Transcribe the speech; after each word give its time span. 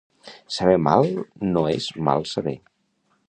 Saber 0.55 0.77
mal 0.85 1.09
no 1.51 1.63
és 1.75 1.91
mal 2.09 2.27
saber. 2.33 2.57